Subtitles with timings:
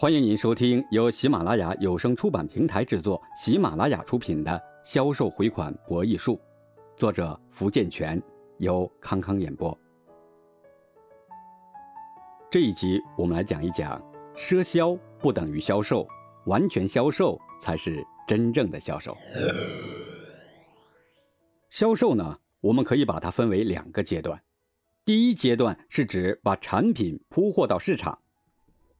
[0.00, 4.52] 欢迎您收听由喜马拉雅有声出版平台制作、喜马拉雅出品的
[4.84, 6.36] 《销售回款博弈术》，
[6.96, 8.22] 作者福建泉，
[8.58, 9.76] 由康康演播。
[12.48, 14.00] 这一集我们来讲一讲，
[14.36, 16.06] 赊销不等于销售，
[16.46, 19.16] 完全销售才是真正的销售。
[21.70, 24.40] 销售呢，我们可以把它分为两个阶段。
[25.04, 28.16] 第一阶段是指把产品铺货到市场，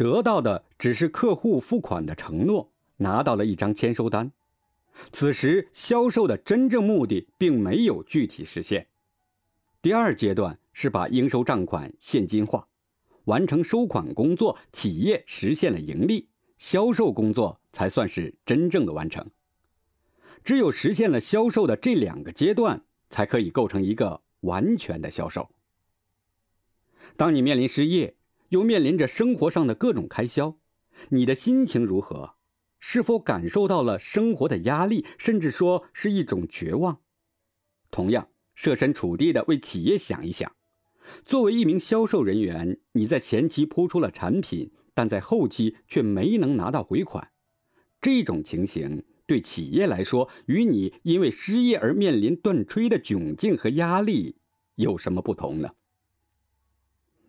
[0.00, 4.32] 得到的只是客户付款的承诺，拿到了一张签收单。
[5.12, 8.86] 此时销售的真正目的并没有具体实现。
[9.82, 12.66] 第二阶段是把应收账款现金化，
[13.24, 19.26] 完成收款工作，企业实现了盈利，销售工作才算是真正的完成。
[20.42, 25.50] 只有实现了销售的这两个阶段，才可以构成一个完全的销售。
[27.18, 28.14] 当你面临失业，
[28.50, 30.58] 又面临着生活上的各种开销，
[31.08, 32.36] 你的心情如何？
[32.78, 37.00] 是否感受到了生活的压力，甚至说是一种绝望？
[37.90, 40.50] 同样，设身处地的为企业想一想，
[41.24, 47.30] 作为一名销售人员，你在前期铺出了产品，但在后期却没能拿到回款，
[48.00, 54.38] 这种情形对企业来说，与你因为失业而面临断炊的窘境和压力
[54.76, 55.72] 有什么不同呢？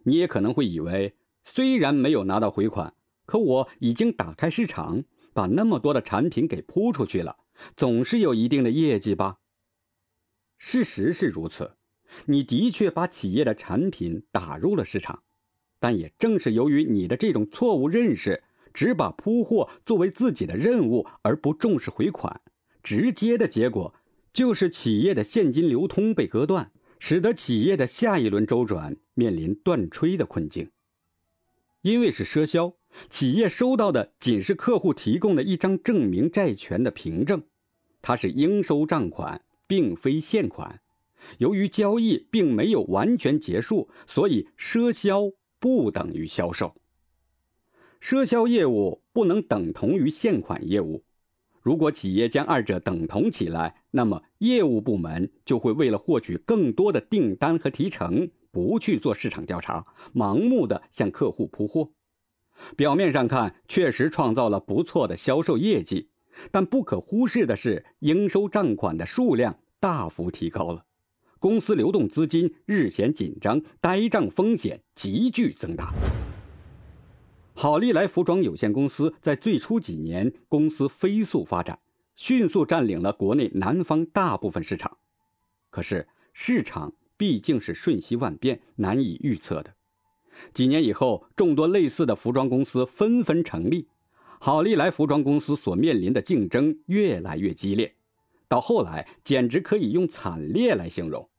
[0.04, 2.94] 你也可能会以为，虽然没有拿到回款，
[3.26, 7.38] 可我已经打开市场，把那么多的产品给铺出去了，
[7.76, 9.38] 总是有一定的业绩吧。
[10.58, 11.76] 事实是如此，
[12.26, 15.24] 你的确把企业的产品打入了市场，
[15.80, 18.44] 但也正是由于你的这种错误认识，
[18.74, 22.42] 只把铺货作为自己的任务，而不重视回款，
[22.84, 23.94] 直接的结果
[24.34, 26.72] 就是企业的现金流通被割断。
[27.04, 30.72] 使得企业的下一轮周转面临断炊的困境。
[31.84, 32.74] 因为是赊销，
[33.08, 37.44] 企业收到的仅是客户提供的一张证明债权的凭证，
[38.02, 40.82] 它是应收账款，并非现款。
[41.38, 46.74] 由于交易并没有完全结束，所以赊销不等于销售。
[48.02, 51.04] 赊销业务不能等同于现款业务。
[51.62, 61.92] 如果企业将二者等同起来，那么业务部门就会为了获取更多的订单和提成，不去做市场调查，盲目的向客户铺货。
[62.76, 66.10] 表面上看，确实创造了不错的销售业绩，
[66.52, 70.86] 但不可忽视的是，应收账款的数量大幅提高了，
[71.40, 75.94] 公司流动资金日显紧张，呆账风险急剧增大。
[77.54, 81.80] 好利来服装有限公司在最初几年，公司飞速发展，
[82.16, 84.98] 迅速占领了国内南方大部分市场。
[85.70, 89.76] 可是市场毕竟是瞬息万变、难以预测的。
[90.56, 93.88] 几年以后，众多类似的服装公司纷纷成立，
[94.40, 97.94] 好利来服装公司所面临的竞争越来越激烈，
[98.48, 101.30] 到后来简直可以用惨烈来形容。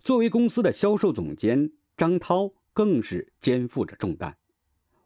[0.00, 4.36] 作为公司的销售总监，张涛更是肩负着重担。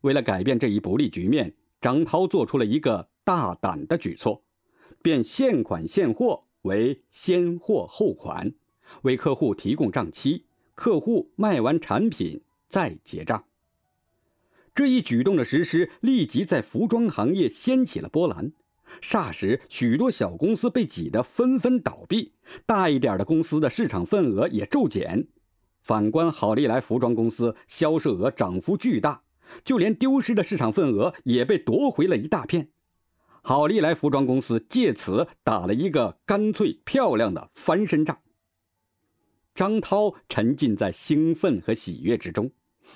[0.00, 4.42] 为了改变这一不利局面，张涛做出了一个大胆的举措，
[5.02, 8.54] 变现款现货为先货后款，
[9.02, 13.44] 为客户提供账期，客户卖完产品再结账。
[14.74, 18.52] 这一举动的实施，立即在服装行业掀起了波澜，
[19.02, 22.32] 霎时许多小公司被挤得纷纷倒闭，
[22.66, 25.28] 大一点的公司的市场份额也骤减。
[25.82, 29.22] 反观好利来服装公司，销售额涨幅巨大。
[29.64, 32.68] 就连丢失的市场份额也被夺回了一大片，
[33.42, 38.20] 好利来服装公司借此打了一个干脆漂亮的翻身仗。
[39.60, 42.50] 张涛沉浸在兴奋和喜悦之中，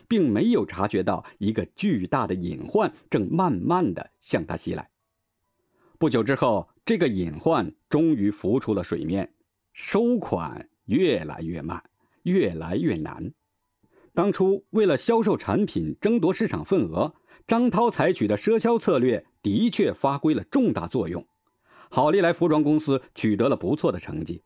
[0.08, 4.88] 并没有察觉到一个巨大的隐患正慢慢的向他袭来。
[5.98, 9.34] 不久之后，这个隐患终于浮出了水面，
[9.74, 11.84] 收款越来越慢，
[12.22, 13.34] 越来越难。
[14.14, 17.12] 当初为了销售产品、争夺市场份额，
[17.46, 21.28] 张涛采取的赊销策略的确发挥了重大作用。
[21.90, 24.42] 好利来服装公司取得了不错的成绩，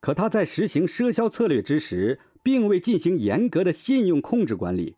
[0.00, 4.96] 可他在实行赊销策略之时，并未进行严格的信用控制管理，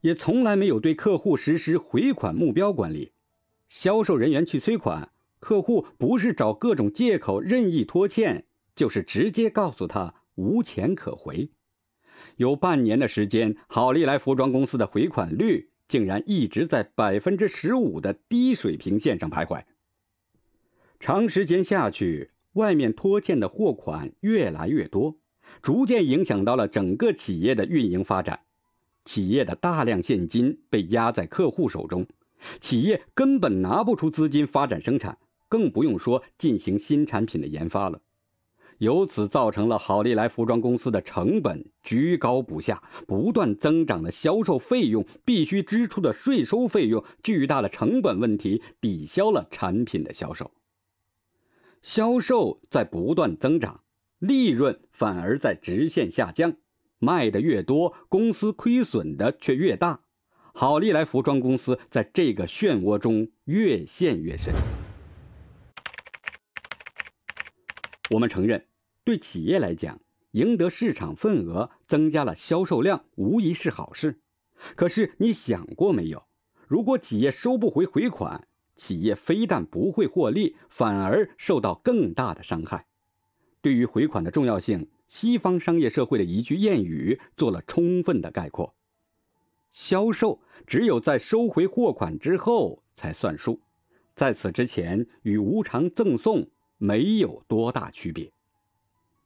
[0.00, 3.12] 也从来没有对客户实施回款目标管理。
[3.68, 8.44] 销售人员去催款，客户不是找各种借口任意拖欠，
[8.74, 11.50] 就是直接告诉他无钱可回。
[12.36, 19.62] 有半年的时间，好利来服装公司的回款率竟然一直在百分之十五的低水平线上徘徊。
[20.98, 25.16] 长时间下去，外面拖欠的货款越来越多，
[25.62, 28.40] 逐渐影响到了整个企业的运营发展。
[29.04, 32.06] 企业的大量现金被压在客户手中，
[32.58, 35.18] 企业根本拿不出资金发展生产，
[35.48, 38.00] 更不用说进行新产品的研发了。
[38.78, 50.50] 由此造成了好利来服装公司的成本居高不下，不断增长的销售费用、必须支出的税收费用、巨大的成本问题抵消了产品的销售。
[51.82, 53.82] 销售在不断增长，
[54.18, 56.56] 利润反而在直线下降。
[56.98, 60.02] 卖的越多，公司亏损的却越大。
[60.52, 64.52] 好利来服装公司在这个漩涡中越陷越深。
[68.10, 68.66] 我们承认。
[69.02, 69.98] 对企业来讲，
[70.32, 74.20] 赢得市场份额、增加了销售量，无疑是好事。
[74.76, 76.26] 可是你想过没有？
[76.68, 78.46] 如果企业收不回回款，
[78.80, 82.86] 企业非但不会获利，反而受到更大的伤害。
[83.60, 88.74] 对于回款的重要性，西方商业社会的一句谚语做了充分的概括：
[89.70, 93.60] 销售只有在收回货款之后才算数，
[94.14, 96.48] 在此之前与无偿赠送
[96.78, 98.32] 没有多大区别。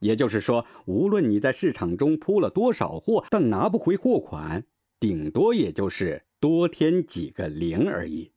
[0.01, 4.67] 也就是说，无论你在市场中铺了多少货，但拿不回货款，
[4.99, 8.33] 顶多也就是多添几个零而已。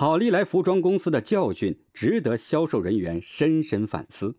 [0.00, 4.36] 好利来服装公司的教训值得销售人员深深反思。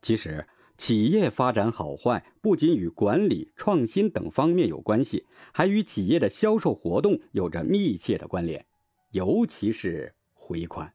[0.00, 0.44] 其实，
[0.76, 8.66] 企业发展好坏不仅与管理、创新等方面有关系，还与企业的销售活动有着密切的关联，
[9.12, 10.92] 尤其是回款。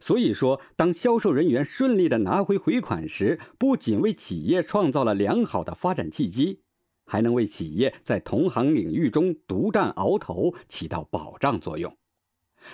[0.00, 6.62] 所以说，当销售人员顺利的拿回回款时，不仅为企业创造了良好的发展契机，
[7.04, 11.94] 还能为企业在同行领域中独占鳌头起到保障作用。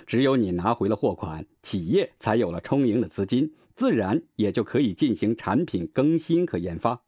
[0.05, 7.03] 只有你拿回了货款，企业才有了充盈的资金，自然也就可以进行产品更新和研发，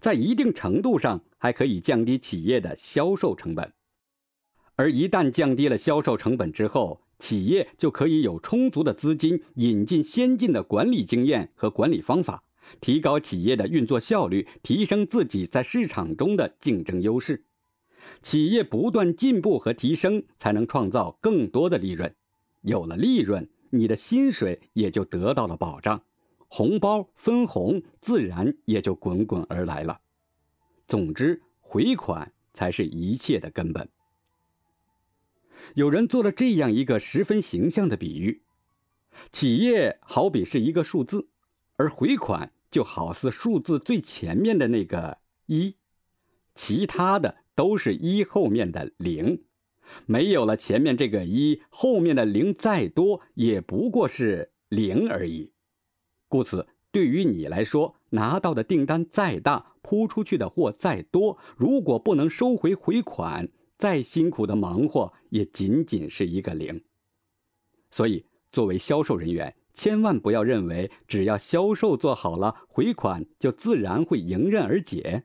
[0.00, 3.72] 在一定程度上还可以降低企业的销售成本。
[4.76, 12.44] 而一旦降低了销售成本之后，企业就可以有充足的资金引进先进的管理经验和管理方法，
[12.80, 17.46] 提高企业的运作效率，提升自己在市场中的竞争优势。
[18.22, 22.14] 企业不断进步和提升，才能创造更多的利润。
[22.62, 26.02] 有了利润，你的薪水也就得到了保障，
[26.48, 30.00] 红包分红自然也就滚滚而来了。
[30.86, 33.88] 总之，回款才是一切的根本。
[35.74, 38.42] 有人做了这样一个十分形象的比喻：
[39.30, 41.28] 企业好比是一个数字，
[41.76, 45.76] 而回款就好似数字最前面的那个一，
[46.54, 49.42] 其他的都是一后面的零。
[50.06, 55.50] 没有了前面这个一，后面的零再多也不过是零而已。
[56.28, 66.84] 故此，对于你来说，拿到的订单再大，铺出去的货再多，如果不能收回回款，再辛苦的忙活也仅仅是一个零，
[67.90, 75.24] 所以作为销售人员，千万不要认为只要销售做好了，回款就自然会迎刃而解。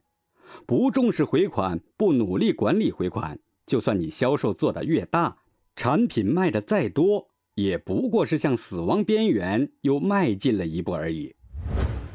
[0.65, 5.37] 不重视回款，不努力管理回款，就算你销售做得越大，
[5.75, 11.35] 产品卖的再多，也不过是向死亡边缘又迈进了一步而已。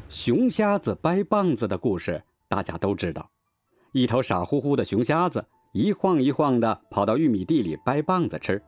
[0.07, 3.29] 熊瞎子掰棒子的故事大家都知道，
[3.91, 5.45] 一头傻乎乎的熊瞎子。
[5.71, 8.59] 一晃一晃的跑到玉米地里掰棒子吃，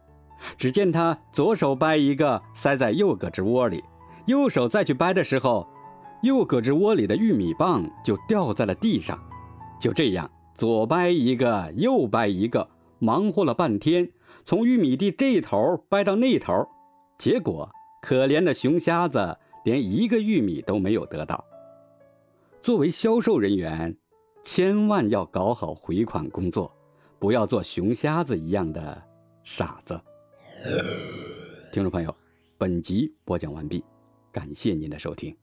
[0.56, 3.84] 只见他左手掰一个塞在右胳肢窝里，
[4.28, 5.68] 右手再去掰的时候，
[6.22, 9.20] 右胳肢窝里的玉米棒就掉在了地上。
[9.82, 12.70] 就这样，左掰一个，右掰一个，
[13.00, 14.12] 忙活了半天，
[14.46, 16.68] 从玉米地这头掰到那头，
[17.18, 17.68] 结果
[18.00, 19.36] 可怜的熊瞎子
[19.66, 21.44] 连一个玉米都没有得到。
[22.62, 23.98] 作为销售人员，
[24.44, 26.72] 千万要搞好回款工作。
[27.18, 29.04] 不要做熊瞎子一样的
[29.44, 30.00] 傻子。
[31.72, 32.16] 听众朋友，
[32.60, 33.84] 本集播讲完毕，
[34.32, 35.41] 感谢您的收听。